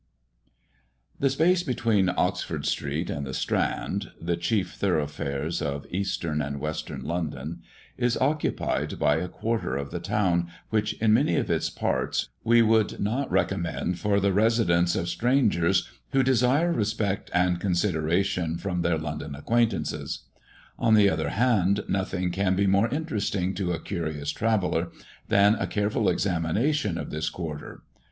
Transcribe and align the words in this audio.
The 1.19 1.29
space 1.29 1.61
between 1.61 2.09
Oxford 2.17 2.65
street 2.65 3.11
and 3.11 3.23
the 3.23 3.35
Strand, 3.35 4.09
the 4.19 4.35
chief 4.35 4.73
thoroughfares 4.73 5.61
of 5.61 5.85
Eastern 5.91 6.41
and 6.41 6.59
Western 6.59 7.03
London, 7.03 7.61
is 7.99 8.17
occupied 8.17 8.97
by 8.97 9.17
a 9.17 9.27
quarter 9.27 9.77
of 9.77 9.91
the 9.91 9.99
town 9.99 10.47
which, 10.71 10.93
in 10.93 11.13
many 11.13 11.35
of 11.35 11.51
its 11.51 11.69
parts, 11.69 12.29
we 12.43 12.63
would 12.63 12.99
not 12.99 13.29
recommend 13.31 13.99
for 13.99 14.19
the 14.19 14.33
residence 14.33 14.95
of 14.95 15.07
strangers 15.07 15.87
who 16.13 16.23
desire 16.23 16.71
respect 16.73 17.29
and 17.31 17.59
consideration 17.59 18.57
from 18.57 18.81
their 18.81 18.97
London 18.97 19.35
acquaintances. 19.35 20.23
On 20.79 20.95
the 20.95 21.11
other 21.11 21.29
hand, 21.29 21.83
nothing 21.87 22.31
can 22.31 22.55
be 22.55 22.65
more 22.65 22.87
interesting 22.89 23.53
to 23.53 23.71
a 23.71 23.79
curious 23.79 24.31
traveller 24.31 24.87
than 25.27 25.53
a 25.53 25.67
careful 25.67 26.09
examination 26.09 26.97
of 26.97 27.11
this 27.11 27.29
quarter. 27.29 27.83